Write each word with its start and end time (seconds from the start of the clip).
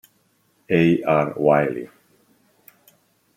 A. 0.71 1.03
R. 1.03 1.33
Wylie. 1.37 1.91